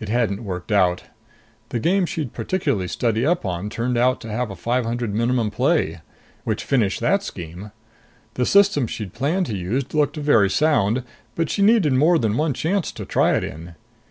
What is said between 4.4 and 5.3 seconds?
a five hundred